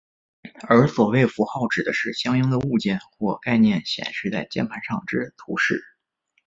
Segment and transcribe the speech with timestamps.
[0.67, 5.79] 而所谓符号指的是相应的物件或概念显示在键盘上之图示。